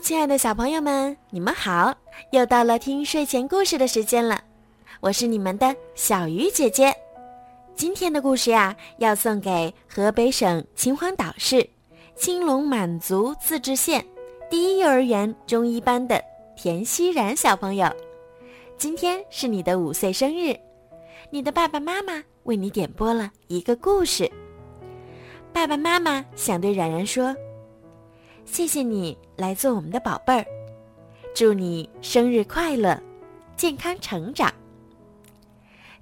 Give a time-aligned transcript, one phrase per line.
[0.00, 1.94] 亲爱的小朋友们，你们好！
[2.30, 4.42] 又到了听睡前故事的时间了，
[5.00, 6.94] 我是你们的小鱼姐姐。
[7.74, 11.68] 今天的故事呀，要送给河北省秦皇岛市
[12.16, 14.04] 青龙满族自治县
[14.50, 16.22] 第一幼儿园中一班的
[16.56, 17.88] 田熙然小朋友。
[18.76, 20.56] 今天是你的五岁生日，
[21.30, 24.30] 你的爸爸妈妈为你点播了一个故事。
[25.52, 27.34] 爸爸妈妈想对冉冉说。
[28.44, 30.44] 谢谢你来做我们的宝贝儿，
[31.34, 33.00] 祝你生日快乐，
[33.56, 34.52] 健康成长。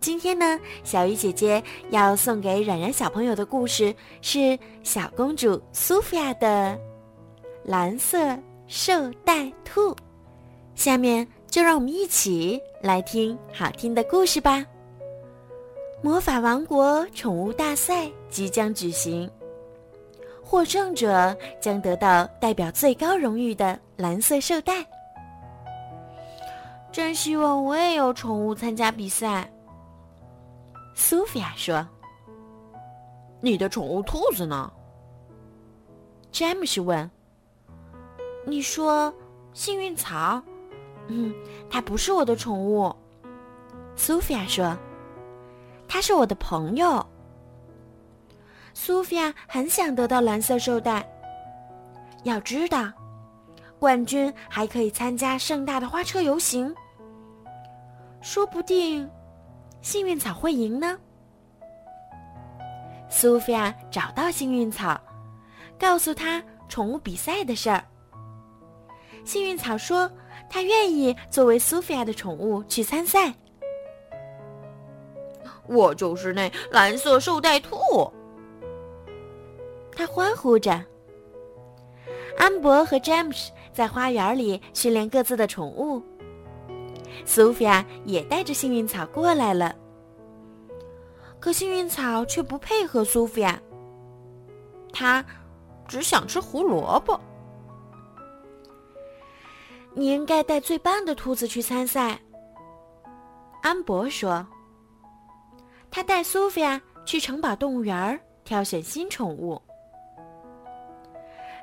[0.00, 6.78] 今天呢，小鱼姐姐要送给冉冉小朋友的故事是小公主苏菲亚的
[7.64, 8.18] 蓝色
[8.68, 9.94] 绶带兔。
[10.74, 14.64] 下面就让我们一起来听好听的故事吧。
[16.00, 19.28] 魔法王国宠物大赛即将举行。
[20.50, 24.82] 获胜者将得到代表最高荣誉的蓝色绶带。
[26.90, 29.46] 真希望我也有宠物参加比赛。
[30.94, 31.86] 苏菲亚说
[33.42, 34.72] ：“你的宠物兔子呢？”
[36.32, 37.08] 詹姆斯问。
[38.46, 39.12] “你说
[39.52, 40.42] 幸运草？
[41.08, 41.30] 嗯，
[41.68, 42.90] 它不是我的宠物。”
[43.96, 44.74] 苏菲亚说
[45.86, 47.06] ：“它是我的朋友。”
[48.80, 51.04] 苏菲亚很想得到蓝色绶带。
[52.22, 52.92] 要知道，
[53.76, 56.72] 冠军还可以参加盛大的花车游行。
[58.20, 59.10] 说不定，
[59.82, 60.96] 幸运草会赢呢。
[63.10, 64.98] 苏菲亚找到幸运草，
[65.76, 67.84] 告诉他宠物比赛的事儿。
[69.24, 70.08] 幸运草说
[70.48, 73.34] ：“他愿意作为苏菲亚的宠物去参赛。”
[75.66, 77.76] 我就是那蓝色绶带兔。
[79.98, 80.80] 他欢呼着。
[82.36, 86.00] 安博和詹姆斯在花园里训练各自的宠物。
[87.24, 89.74] 苏菲亚也带着幸运草过来了，
[91.40, 93.60] 可幸运草却不配合苏菲亚。
[94.92, 95.24] 他
[95.88, 97.20] 只想吃胡萝卜。
[99.94, 102.16] 你应该带最棒的兔子去参赛。
[103.62, 104.46] 安博说。
[105.90, 109.60] 他带苏菲亚去城堡动物园挑选新宠物。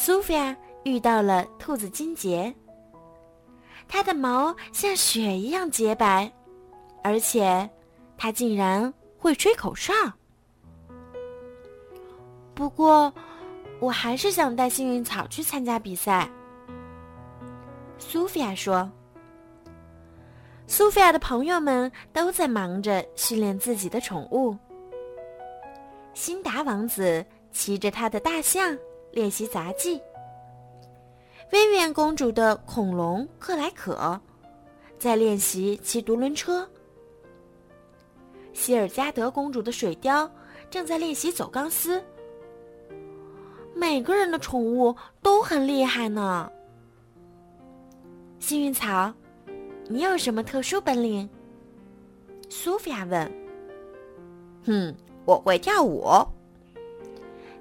[0.00, 2.54] 苏菲亚遇到了兔子金杰。
[3.88, 6.32] 它的毛像雪一样洁白，
[7.02, 7.68] 而且
[8.16, 9.92] 它竟然会吹口哨。
[12.54, 13.12] 不过，
[13.80, 16.30] 我还是想带幸运草去参加比赛。
[17.98, 18.88] 苏菲亚说。
[20.68, 24.56] 苏菲亚的朋友们都在忙着训练自己的宠物。
[26.14, 28.78] 辛达王子骑着他的大象。
[29.18, 30.00] 练习杂技。
[31.50, 34.20] 薇薇安公主的恐龙克莱可，
[34.96, 36.64] 在练习骑独轮车。
[38.52, 40.30] 希尔加德公主的水貂
[40.70, 42.00] 正在练习走钢丝。
[43.74, 46.48] 每个人的宠物都很厉害呢。
[48.38, 49.12] 幸运草，
[49.88, 51.28] 你有什么特殊本领？
[52.48, 53.32] 苏菲亚问。
[54.64, 56.06] 哼，我会跳舞。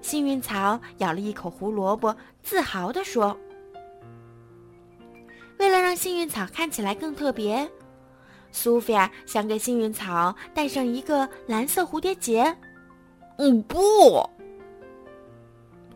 [0.07, 3.37] 幸运草咬了一口胡萝卜，自豪地说
[5.59, 7.69] ：“为了让幸运草看起来更特别，
[8.49, 12.55] 苏菲亚想给幸运草戴上一个蓝色蝴蝶结。
[13.37, 13.77] ”“嗯，不！”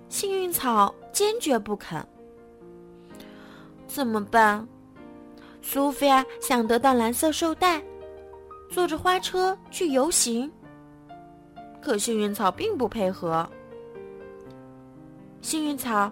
[0.09, 2.05] 幸运草坚决不肯。
[3.88, 4.67] 怎么办？
[5.61, 7.81] 苏菲亚想得到蓝色绶带，
[8.69, 10.51] 坐着花车去游行，
[11.81, 13.50] 可幸运草并不配合。
[15.41, 16.12] 幸运草，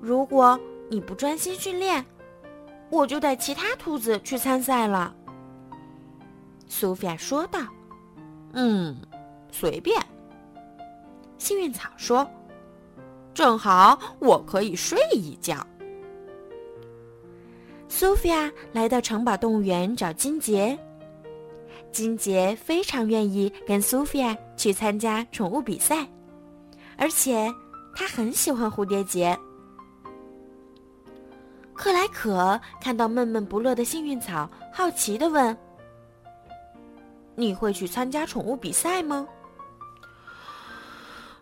[0.00, 0.58] 如果
[0.88, 2.04] 你不专心训练，
[2.90, 5.14] 我就带其他兔子去参赛了。”
[6.68, 7.60] 苏菲亚说道。
[8.54, 8.96] “嗯，
[9.50, 10.00] 随便。”
[11.38, 12.26] 幸运草说
[13.34, 15.66] ，“正好我可以睡一觉。”
[17.88, 20.78] 苏菲亚来到城堡动物园找金杰。
[21.90, 26.06] 金杰非常愿意跟苏菲亚去参加宠物比赛，
[26.96, 27.52] 而且。
[27.94, 29.38] 他很喜欢蝴蝶结。
[31.74, 35.56] 克莱可看到闷闷不乐的幸运草，好奇的问
[37.34, 39.26] ：“你会去参加宠物比赛吗？”“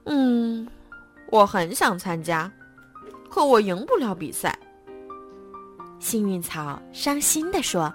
[0.04, 0.66] 嗯，
[1.30, 2.50] 我很想参加，
[3.28, 4.58] 可我赢不了比赛。”
[6.00, 7.92] 幸运草伤心的说。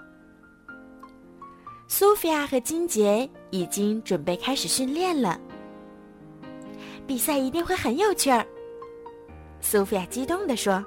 [1.88, 5.40] 苏菲亚和金杰已经准备开始训练了。
[7.06, 8.44] 比赛一定会很有趣儿，
[9.60, 10.84] 苏菲亚激动地说：“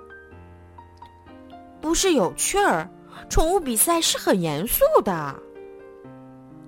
[1.80, 2.90] 不是有趣儿，
[3.30, 5.34] 宠物比赛是很严肃的。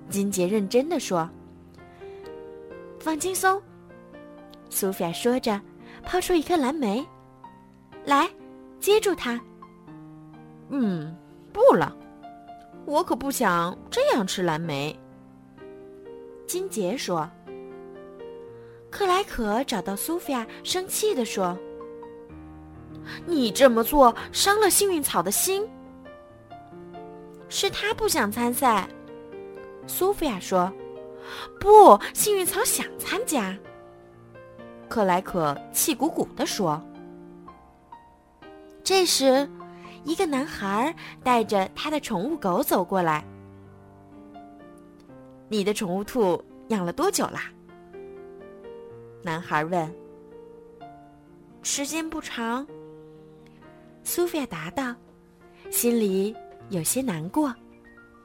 [0.08, 1.28] 金杰认真的说
[2.98, 3.60] ：“放轻松。”
[4.70, 5.60] 苏菲亚说着，
[6.02, 7.06] 抛出一颗蓝莓，
[8.06, 8.28] 来，
[8.80, 9.38] 接住它。
[10.70, 11.14] 嗯，
[11.52, 11.94] 不了，
[12.86, 14.98] 我可不想这样吃蓝莓。
[16.46, 17.30] 金杰说。
[18.92, 21.58] 克莱可找到苏菲亚，生气地说
[23.26, 25.66] ：“你这么做伤了幸运草的心。”
[27.48, 28.86] 是他不想参赛，
[29.86, 30.70] 苏菲亚说
[31.58, 33.56] ：“不，幸运草想参加。”
[34.90, 36.80] 克莱可气鼓鼓地说。
[38.84, 39.48] 这时，
[40.04, 40.94] 一个男孩
[41.24, 43.24] 带着他的宠物狗走过来。
[45.48, 47.50] “你的宠物兔养了多久啦？”
[49.22, 49.94] 男孩问
[51.62, 52.66] ：“时间不长。”
[54.02, 54.94] 苏菲亚答道，
[55.70, 56.34] 心里
[56.70, 57.54] 有些难过。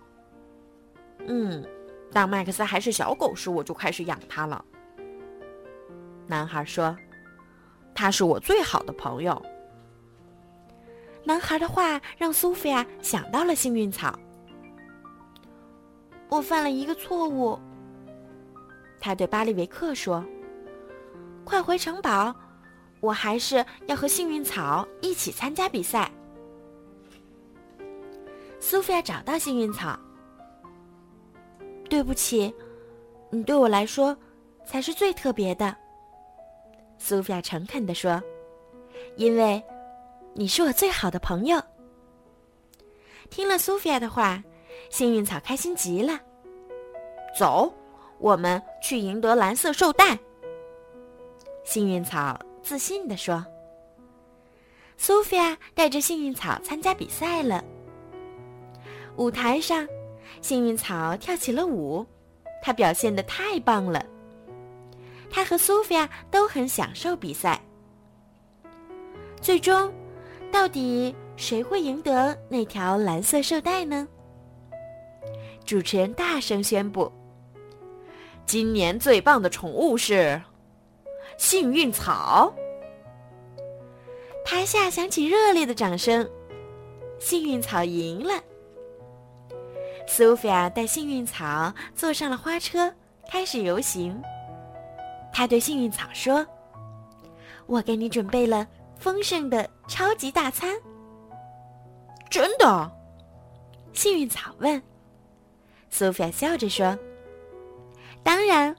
[1.28, 1.64] “嗯，
[2.12, 4.66] 当麦克斯还是小狗时，我就开始养它了。”
[6.26, 6.98] 男孩说
[7.94, 9.40] ，“他是我最好的朋友。”
[11.24, 14.18] 男孩的话让苏菲亚想到了幸运草。
[16.30, 17.60] 我犯了一个错误，
[19.00, 20.26] 他对巴利维克说。
[21.48, 22.36] 快回城堡！
[23.00, 26.12] 我还是要和幸运草一起参加比赛。
[28.60, 29.98] 苏菲亚找到幸运草。
[31.90, 32.54] 对不起，
[33.30, 34.16] 你对我来说
[34.66, 35.74] 才是最特别的。
[36.98, 38.22] 苏菲亚诚恳地说
[39.16, 39.64] ：“因为
[40.34, 41.62] 你是我最好的朋友。”
[43.32, 44.44] 听了苏菲亚的话，
[44.90, 46.20] 幸运草开心极了。
[47.40, 47.74] 走，
[48.20, 50.20] 我们去赢得蓝色绶带。
[51.68, 53.46] 幸运草自信地说
[54.96, 57.62] ：“苏菲亚带着幸运草参加比赛了。
[59.18, 59.86] 舞台上，
[60.42, 62.06] 幸运草跳起了舞，
[62.64, 64.02] 她表现的太棒了。
[65.30, 67.62] 她和苏菲亚都很享受比赛。
[69.42, 69.94] 最终，
[70.50, 74.08] 到底谁会赢得那条蓝色绶带呢？”
[75.66, 77.12] 主持人大声宣布
[78.48, 80.42] ：“今年最棒的宠物是。”
[81.38, 82.54] 幸运草，
[84.44, 86.28] 台下响起热烈的掌声。
[87.20, 88.34] 幸运草赢了。
[90.08, 92.94] 苏菲亚带幸运草坐上了花车，
[93.32, 94.20] 开始游行。
[95.32, 96.46] 他对幸运草说
[97.68, 98.68] ：“我给你准备了
[98.98, 100.76] 丰盛的超级大餐。”
[102.30, 102.92] 真的？
[103.94, 104.82] 幸运草问。
[105.90, 106.98] 苏菲亚笑着说
[108.24, 108.76] ：“当然，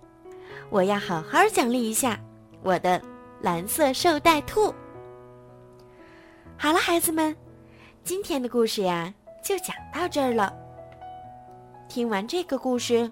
[0.70, 2.18] 我要好好奖励一下。”
[2.62, 3.00] 我的
[3.40, 4.74] 蓝色绶带兔。
[6.56, 7.36] 好了，孩子们，
[8.02, 9.12] 今天的故事呀
[9.42, 10.52] 就讲到这儿了。
[11.88, 13.10] 听完这个故事，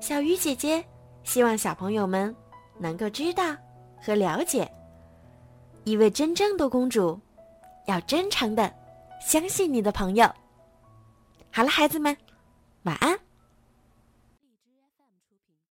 [0.00, 0.84] 小鱼姐姐
[1.22, 2.34] 希望小朋友们
[2.78, 3.54] 能够知道
[4.02, 4.70] 和了解，
[5.84, 7.20] 一位真正的公主
[7.86, 8.72] 要真诚的
[9.20, 10.26] 相信你的朋友。
[11.52, 12.16] 好了，孩子们，
[12.82, 13.25] 晚安。